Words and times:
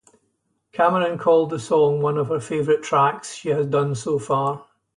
Cameron 0.71 1.19
called 1.19 1.51
the 1.51 1.59
song 1.59 2.01
"One 2.01 2.17
of 2.17 2.29
her 2.29 2.39
favourite 2.39 2.81
tracks 2.81 3.35
she 3.35 3.49
has 3.49 3.67
done 3.67 3.93
so 3.93 4.17
far". 4.17 4.65